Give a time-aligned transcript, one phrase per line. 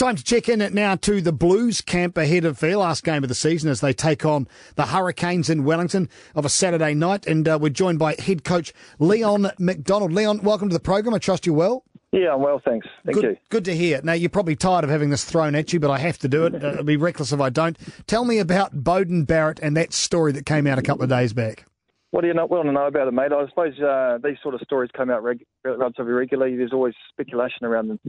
[0.00, 3.22] Time to check in it now to the Blues camp ahead of their last game
[3.22, 7.26] of the season as they take on the Hurricanes in Wellington of a Saturday night.
[7.26, 10.10] And uh, we're joined by head coach Leon MacDonald.
[10.10, 11.12] Leon, welcome to the program.
[11.12, 11.84] I trust you're well.
[12.12, 12.86] Yeah, I'm well, thanks.
[13.04, 13.36] Thank good, you.
[13.50, 14.00] Good to hear.
[14.02, 16.46] Now, you're probably tired of having this thrown at you, but I have to do
[16.46, 16.54] it.
[16.54, 17.76] Uh, it'd be reckless if I don't.
[18.06, 21.34] Tell me about Beauden Barrett and that story that came out a couple of days
[21.34, 21.66] back.
[22.10, 23.32] What do you not want to know about it, mate?
[23.32, 26.56] I suppose uh, these sort of stories come out reg- relatively regularly.
[26.56, 28.00] There's always speculation around them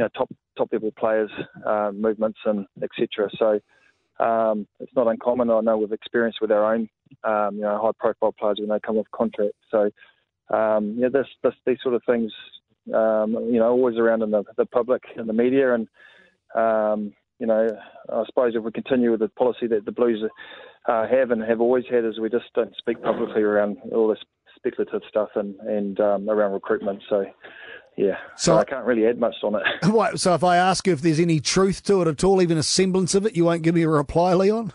[0.00, 1.30] you know, top top level players'
[1.66, 3.28] uh, movements and etc.
[3.38, 5.50] So um, it's not uncommon.
[5.50, 6.88] I know we've experienced with our own
[7.22, 9.56] um, you know high profile players when they come off contract.
[9.70, 9.90] So
[10.56, 12.32] um, yeah, this, this these sort of things
[12.94, 15.86] um, you know always around in the, the public and the media and
[16.54, 17.68] um, you know
[18.10, 20.24] I suppose if we continue with the policy that the Blues
[20.88, 24.24] uh, have and have always had is we just don't speak publicly around all this
[24.56, 27.02] speculative stuff and and um, around recruitment.
[27.10, 27.26] So
[27.96, 29.62] yeah, so, so I can't really add much on it.
[29.90, 32.58] What, so if I ask you if there's any truth to it at all, even
[32.58, 34.72] a semblance of it, you won't give me a reply, Leon?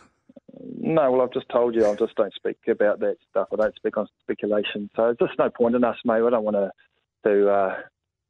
[0.77, 3.47] No, well, I've just told you, I just don't speak about that stuff.
[3.51, 4.89] I don't speak on speculation.
[4.95, 6.21] So there's just no point in us, mate.
[6.21, 6.71] I don't want to
[7.25, 7.75] to uh,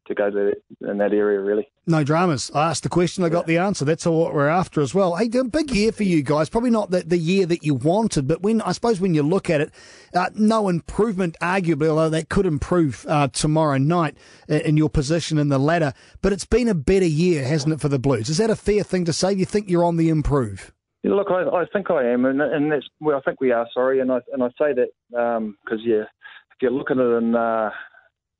[0.07, 1.67] to go to in that area really.
[1.87, 2.51] No dramas.
[2.53, 3.85] I asked the question, I got the answer.
[3.85, 5.15] That's all what we're after as well.
[5.15, 6.49] Hey, a big year for you guys.
[6.49, 9.49] Probably not the, the year that you wanted, but when I suppose when you look
[9.49, 9.71] at it,
[10.13, 15.49] uh, no improvement, arguably, although that could improve uh, tomorrow night in your position in
[15.49, 15.93] the ladder.
[16.21, 18.29] But it's been a better year, hasn't it, for the Blues?
[18.29, 19.33] Is that a fair thing to say?
[19.33, 20.71] Do you think you're on the improve?
[21.03, 23.67] Yeah, look, I, I, think I am, and, and that's well, I think we are.
[23.73, 27.01] Sorry, and I and I say that because um, yeah, if you look at it
[27.01, 27.69] in uh,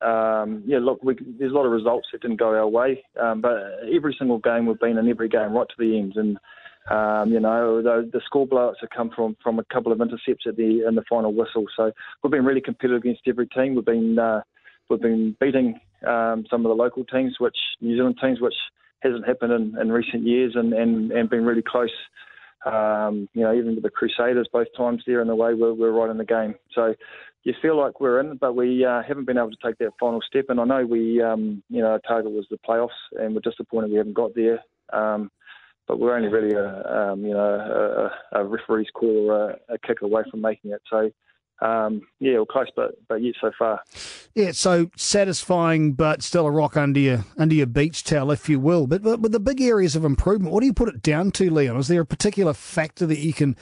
[0.01, 3.41] um, yeah, look, we, there's a lot of results that didn't go our way, um,
[3.41, 3.57] but
[3.93, 6.37] every single game we've been in every game right to the end, and
[6.89, 10.45] um, you know the, the score blowouts have come from from a couple of intercepts
[10.47, 11.65] at the in the final whistle.
[11.75, 13.75] So we've been really competitive against every team.
[13.75, 14.41] We've been uh,
[14.89, 18.53] we've been beating um, some of the local teams, which New Zealand teams, which
[18.99, 21.89] hasn't happened in, in recent years, and, and, and been really close.
[22.65, 25.91] Um, you know, even with the Crusaders both times there in the way we're, we're
[25.91, 26.55] right in the game.
[26.73, 26.95] So
[27.43, 30.19] you feel like we're in, but we uh, haven't been able to take that final
[30.27, 30.45] step.
[30.49, 33.91] And I know we, um, you know, our target was the playoffs, and we're disappointed
[33.91, 34.59] we haven't got there.
[34.91, 35.29] Um,
[35.87, 39.77] but we're only really a, um, you know, a, a referee's call or a, a,
[39.77, 40.81] kick away from making it.
[40.89, 41.11] So,
[41.61, 43.81] um, yeah, we're close, but but yet so far.
[44.33, 48.59] Yeah, so satisfying, but still a rock under your under your beach towel, if you
[48.59, 48.87] will.
[48.87, 51.49] But but with the big areas of improvement, what do you put it down to,
[51.49, 51.77] Leon?
[51.77, 53.55] Is there a particular factor that you can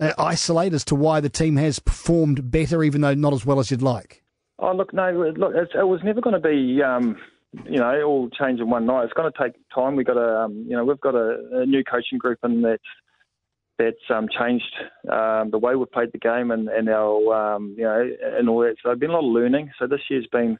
[0.00, 3.60] uh, isolate as to why the team has performed better, even though not as well
[3.60, 4.22] as you'd like?
[4.58, 7.16] Oh, look, no, look, it was never going to be, um,
[7.64, 9.04] you know, all change in one night.
[9.04, 9.96] It's going to take time.
[9.96, 12.82] We've got a, um, you know, we've got a, a, new coaching group, and that's
[13.78, 14.74] that's um, changed
[15.10, 18.60] um, the way we've played the game and, and our, um, you know, and all
[18.60, 18.76] that.
[18.82, 19.70] So there's been a lot of learning.
[19.78, 20.58] So this year's been,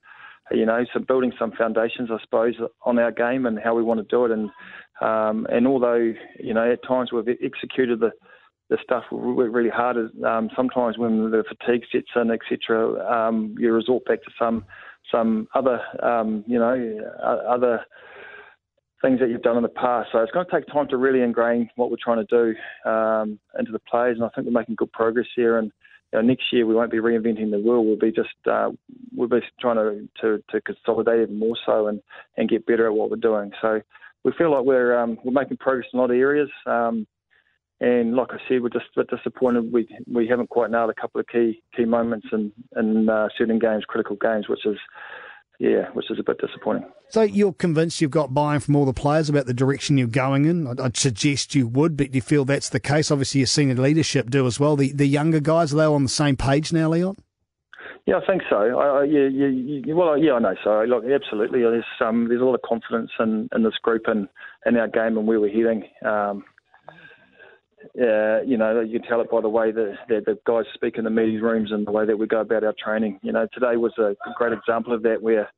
[0.51, 2.55] you know, some building some foundations, I suppose,
[2.85, 4.31] on our game and how we want to do it.
[4.31, 4.51] And
[5.01, 8.11] um, and although, you know, at times we've executed the
[8.71, 9.97] the stuff really hard.
[10.25, 14.65] Um, sometimes when the fatigue sets in, etc., um, you resort back to some
[15.13, 15.81] some other
[16.47, 17.01] you know
[17.47, 17.85] other
[19.05, 20.09] things that you've done in the past.
[20.13, 22.55] So it's going to take time to really ingrain what we're trying to
[22.85, 25.59] do um, into the players, and I think we're making good progress here.
[25.59, 25.71] And
[26.13, 27.85] you know, next year we won't be reinventing the wheel.
[27.85, 28.71] We'll be just uh,
[29.15, 32.01] we'll be trying to, to, to consolidate even more so and,
[32.39, 33.53] and get better at what we're doing.
[33.61, 33.83] So
[34.25, 36.49] we feel like we're um, we're making progress in a lot of areas.
[36.65, 37.07] Um,
[37.81, 41.01] and like I said, we're just a bit disappointed we we haven't quite nailed a
[41.01, 44.79] couple of key key moments in in uh, certain games, critical games, which is
[45.59, 46.85] yeah, which is a bit disappointing.
[47.09, 50.47] So you're convinced you've got buy-in from all the players about the direction you're going
[50.47, 50.67] in.
[50.67, 53.11] I'd, I'd suggest you would, but do you feel that's the case.
[53.11, 54.77] Obviously, your senior leadership do as well.
[54.77, 57.17] The the younger guys are they on the same page now, Leon?
[58.07, 58.57] Yeah, I think so.
[58.57, 60.85] I, I, yeah, yeah, well, yeah, I know so.
[60.87, 61.61] Look, absolutely.
[61.61, 64.29] There's um, there's a lot of confidence in, in this group and
[64.67, 65.85] in our game and where we're heading.
[66.05, 66.45] Um,
[68.01, 70.99] uh, you know, you can tell it by the way that, that the guys speak
[70.99, 73.19] in the meeting rooms and the way that we go about our training.
[73.23, 75.51] You know, today was a great example of that where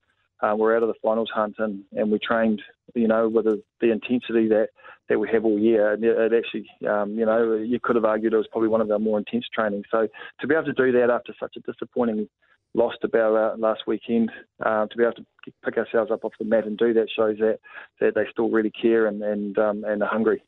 [0.42, 2.60] uh, we're out of the finals hunt and, and we trained,
[2.94, 4.68] you know, with the, the intensity that,
[5.08, 5.92] that we have all year.
[5.92, 8.90] And it actually, um, you know, you could have argued it was probably one of
[8.90, 9.86] our more intense trainings.
[9.90, 10.08] So
[10.40, 12.28] to be able to do that after such a disappointing
[12.74, 14.30] loss to last weekend,
[14.64, 15.24] uh, to be able to
[15.64, 17.58] pick ourselves up off the mat and do that shows that,
[18.00, 20.42] that they still really care and, and, um, and are hungry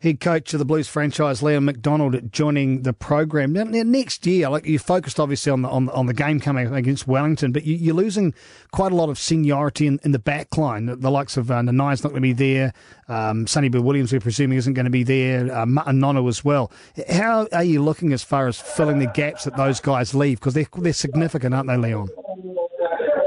[0.00, 3.52] head coach of the Blues franchise, Leon MacDonald, joining the program.
[3.52, 7.06] Now, next year, like you focused obviously on the on, on the game coming against
[7.06, 8.32] Wellington, but you, are losing
[8.72, 10.86] quite a lot of seniority in, in the back line.
[10.86, 12.72] The, the likes of uh, Nanai's not going to be there.
[13.08, 15.52] Um, Sonny Bill Williams, we're presuming, isn't going to be there.
[15.52, 16.72] Uh, Nonu as well.
[17.10, 20.40] How are you looking as far as filling the gaps that those guys leave?
[20.40, 22.08] Because they're, they're significant, aren't they, Leon?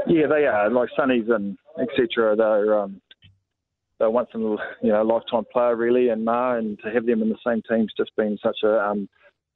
[0.08, 0.70] Yeah, they are.
[0.70, 2.34] Like Sonny's and etc.
[2.36, 3.00] They're um,
[4.04, 7.22] they're once in a you know lifetime player really, and Ma, and to have them
[7.22, 9.08] in the same team's just been such a um,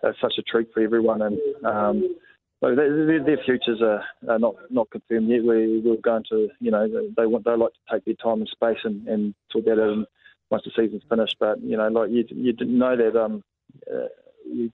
[0.02, 2.16] such a treat for everyone, and um,
[2.60, 5.42] so their, their futures are, are not not confirmed yet.
[5.42, 8.48] We we're going to you know they want they like to take their time and
[8.48, 10.08] space and, and talk about it
[10.50, 11.36] once the season's finished.
[11.38, 13.42] But you know like you you know that um.
[13.86, 14.06] Uh,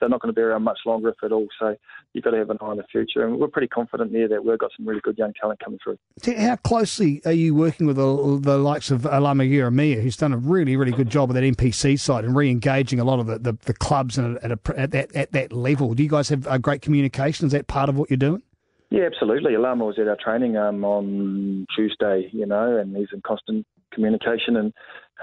[0.01, 1.47] they're not going to be around much longer, if at all.
[1.59, 1.77] So
[2.13, 4.45] you've got to have an eye on the future, and we're pretty confident there that
[4.45, 5.99] we've got some really good young talent coming through.
[6.37, 10.39] How closely are you working with the, the likes of Alama Ieremia, who's done a
[10.39, 13.59] really, really good job with that NPC side and re-engaging a lot of the, the,
[13.65, 15.95] the clubs at, a, at, that, at that level?
[15.95, 17.47] Do you guys have a great communication?
[17.47, 18.43] Is that part of what you're doing?
[18.91, 19.55] Yeah, absolutely.
[19.55, 24.57] Alama was at our training um, on Tuesday, you know, and he's in constant communication
[24.57, 24.73] and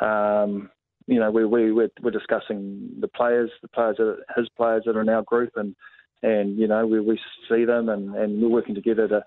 [0.01, 0.69] um,
[1.07, 4.95] you know, we, we, we're, we're discussing the players, the players that his players that
[4.95, 5.75] are in our group, and
[6.24, 7.19] and you know, we, we
[7.50, 9.24] see them, and, and we're working together to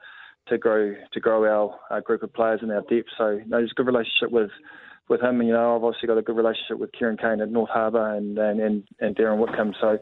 [0.49, 3.09] to grow to grow our, our group of players and our depth.
[3.19, 4.51] So you know, there's a good relationship with
[5.09, 5.41] with him.
[5.41, 8.15] And, You know, I've obviously got a good relationship with Kieran Kane at North Harbour
[8.15, 9.75] and and, and, and Darren Whitcomb.
[9.81, 9.99] So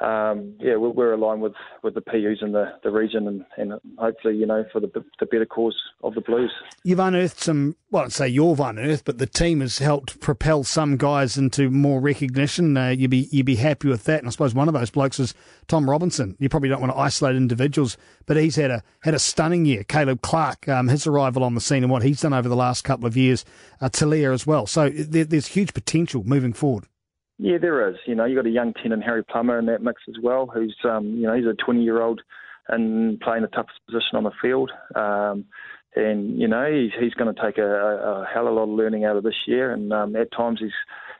[0.00, 3.80] um, yeah, we're, we're, aligned with, with the PUs in the, the region and, and
[3.98, 6.52] hopefully, you know, for the, the better cause of the Blues.
[6.84, 10.98] You've unearthed some, well, I'd say you've unearthed, but the team has helped propel some
[10.98, 12.76] guys into more recognition.
[12.76, 14.18] Uh, you'd, be, you'd be happy with that.
[14.18, 15.34] And I suppose one of those blokes is
[15.66, 16.36] Tom Robinson.
[16.38, 17.96] You probably don't want to isolate individuals,
[18.26, 19.84] but he's had a, had a stunning year.
[19.84, 22.84] Caleb Clarke, um, his arrival on the scene and what he's done over the last
[22.84, 23.44] couple of years,
[23.80, 24.66] uh, Talia as well.
[24.66, 26.84] So there, there's huge potential moving forward.
[27.38, 27.96] Yeah, there is.
[28.06, 30.46] You know, you've got a young ten and Harry Plummer in that mix as well,
[30.46, 32.22] who's um, you know he's a 20 year old
[32.68, 34.70] and playing the toughest position on the field.
[34.94, 35.44] Um,
[35.94, 38.68] and you know he's he's going to take a, a, hell of a lot of
[38.70, 39.72] learning out of this year.
[39.72, 40.70] And um, at times he's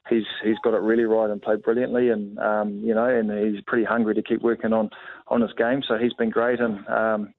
[0.08, 2.10] he's he's got it really right and played brilliantly.
[2.10, 4.90] And um, you know, and he's pretty hungry to keep working on
[5.28, 5.82] on his game.
[5.86, 6.60] So he's been great.
[6.60, 7.34] And um,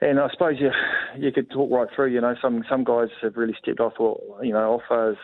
[0.00, 0.70] and I suppose you
[1.18, 2.12] you could talk right through.
[2.12, 5.16] You know, some some guys have really stepped off or you know off as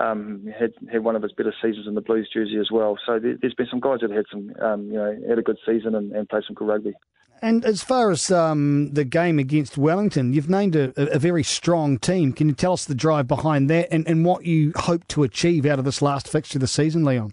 [0.00, 2.96] um, had had one of his better seasons in the Blues jersey as well.
[3.06, 5.58] So there, has been some guys that had some, um, you know, had a good
[5.66, 6.94] season and, and played some good rugby.
[7.42, 11.98] And as far as um, the game against Wellington, you've named a, a, very strong
[11.98, 12.34] team.
[12.34, 15.64] Can you tell us the drive behind that and, and what you hope to achieve
[15.64, 17.32] out of this last fixture of the season, Leon?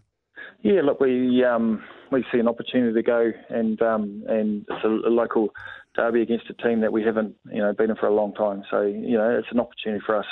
[0.61, 4.87] Yeah, look, we um, we see an opportunity to go and um, and it's a,
[4.87, 5.49] a, local
[5.95, 8.63] derby against a team that we haven't you know beaten for a long time.
[8.71, 10.25] So you know it's an opportunity for us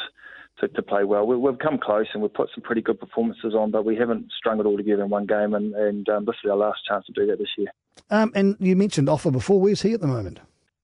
[0.59, 1.25] to, to play well.
[1.25, 4.31] We, have come close and we've put some pretty good performances on, but we haven't
[4.37, 7.05] strung it all together in one game, and, and um, this is our last chance
[7.07, 7.67] to do that this year.
[8.09, 9.59] Um, and you mentioned Ofa before.
[9.59, 10.39] Where's he at the moment?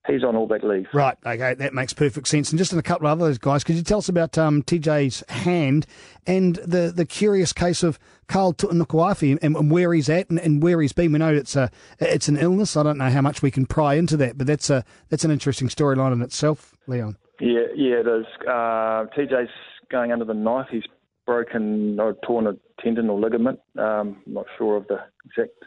[0.07, 0.87] He's on all that leave.
[0.93, 2.49] Right, okay, that makes perfect sense.
[2.49, 5.23] And just in a couple of other guys, could you tell us about um, TJ's
[5.29, 5.85] hand
[6.25, 10.63] and the, the curious case of Karl Tu'inukuafe and, and, where he's at and, and,
[10.63, 11.11] where he's been?
[11.11, 11.69] We know it's a
[11.99, 12.75] it's an illness.
[12.75, 15.29] I don't know how much we can pry into that, but that's a that's an
[15.29, 17.17] interesting storyline in itself, Leon.
[17.41, 18.25] Yeah, yeah, it is.
[18.47, 19.49] Uh, TJ's
[19.91, 20.67] going under the knife.
[20.69, 20.83] He's
[21.25, 23.59] broken or torn a tendon or ligament.
[23.77, 25.57] Um, I'm not sure of the exact,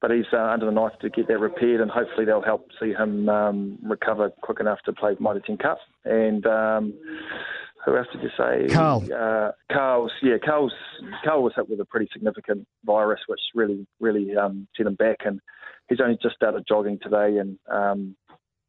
[0.00, 2.92] but he's uh, under the knife to get that repaired, and hopefully they'll help see
[2.92, 5.78] him um, recover quick enough to play Mitre 10 Cup.
[6.06, 6.94] And um,
[7.84, 8.74] who else did you say?
[8.74, 9.04] Karl.
[9.14, 10.72] Uh, Karl's, yeah, Karl's,
[11.22, 15.18] Karl was hit with a pretty significant virus, which really, really um, set him back,
[15.26, 15.38] and
[15.90, 18.16] he's only just started jogging today, and um,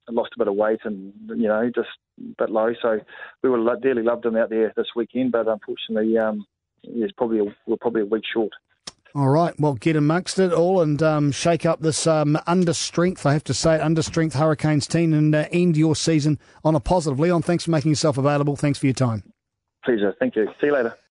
[0.09, 1.89] lost a bit of weight and you know just
[2.19, 2.73] a bit low.
[2.81, 2.99] So
[3.43, 6.45] we would have dearly loved him out there this weekend, but unfortunately, um,
[6.81, 8.51] he's probably a, we're probably a week short.
[9.13, 13.25] All right, well, get amongst it all and um, shake up this um, under strength,
[13.25, 16.79] I have to say, under strength Hurricanes team and uh, end your season on a
[16.79, 17.19] positive.
[17.19, 18.55] Leon, thanks for making yourself available.
[18.55, 19.23] Thanks for your time.
[19.83, 20.15] Pleasure.
[20.17, 20.47] Thank you.
[20.61, 20.95] See you later.